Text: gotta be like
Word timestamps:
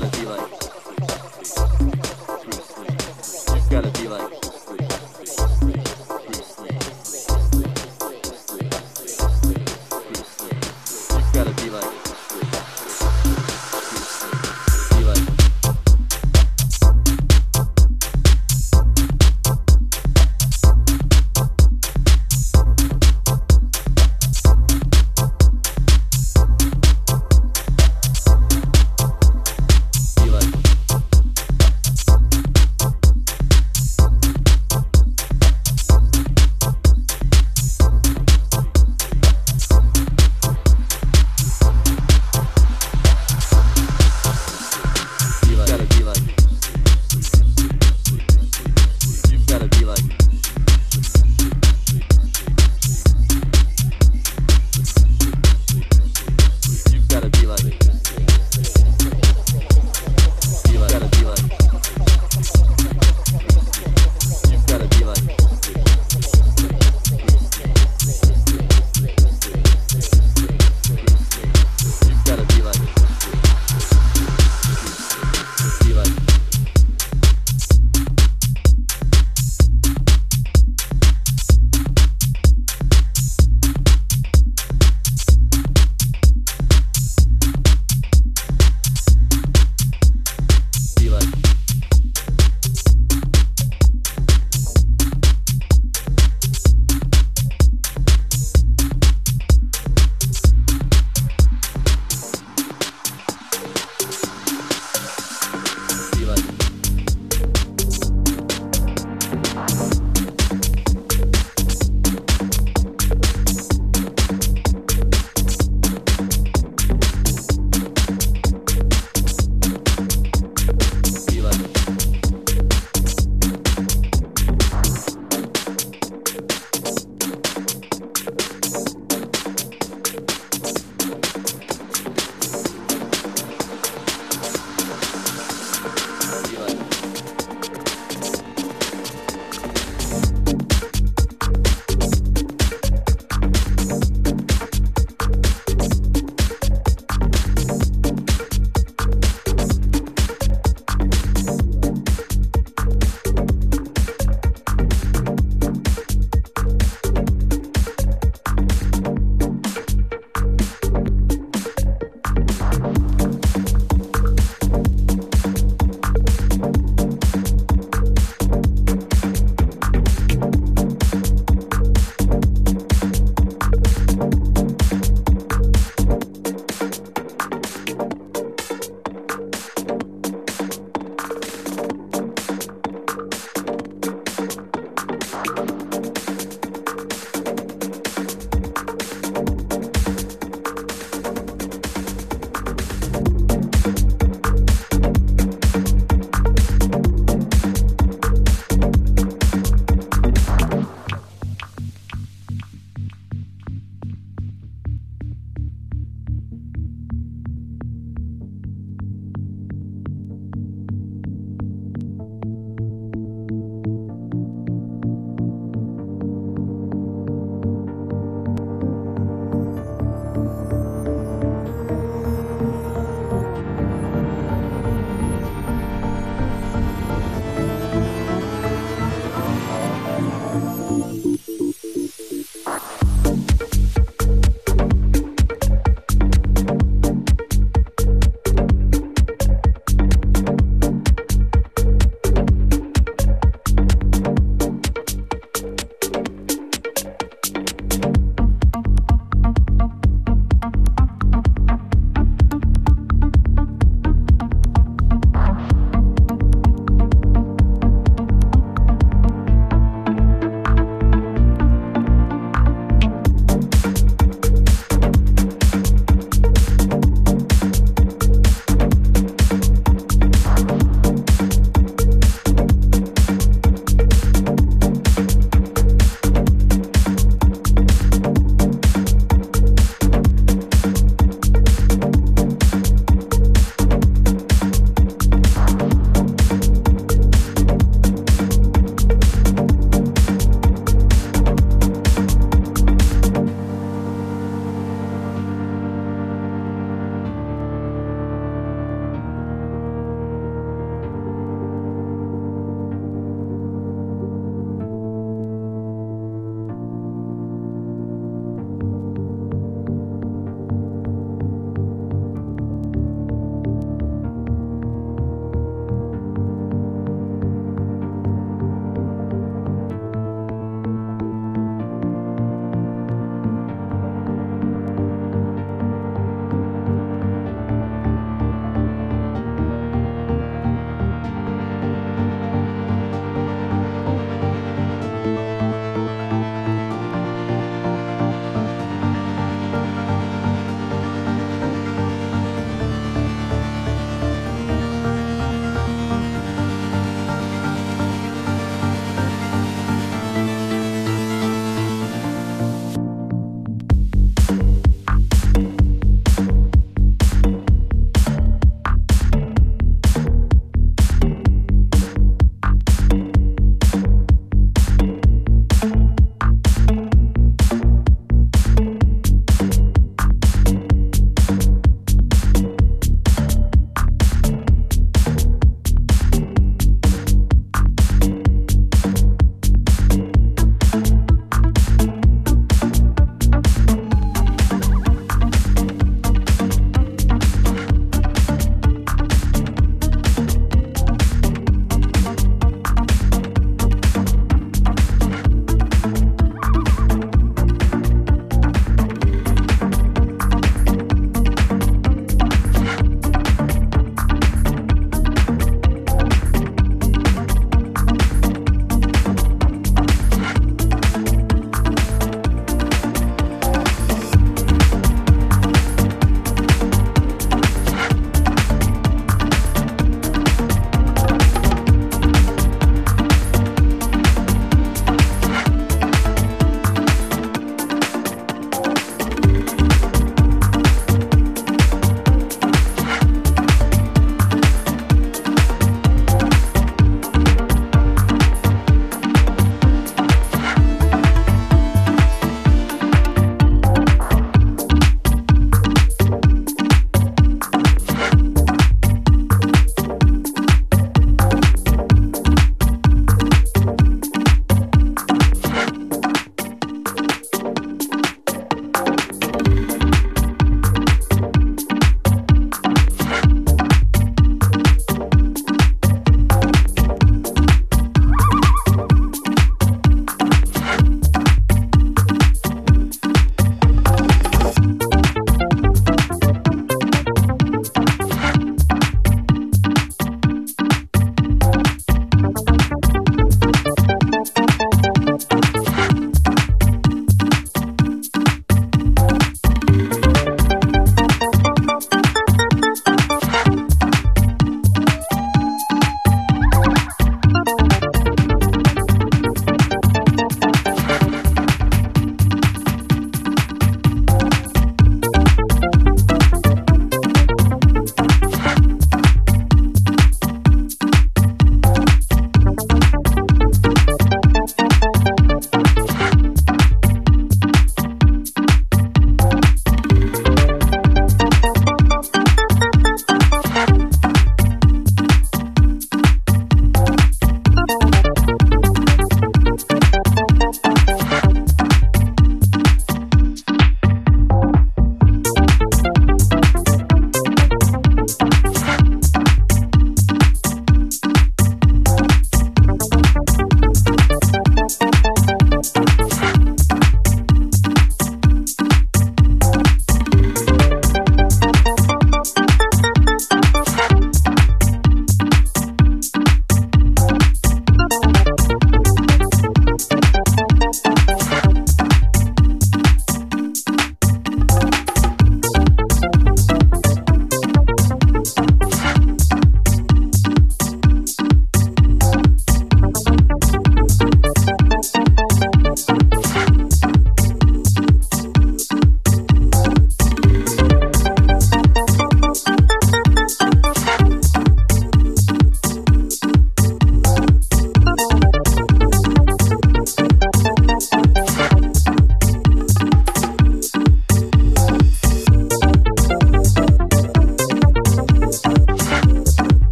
gotta 0.00 0.16
be 0.20 0.26
like 0.26 0.47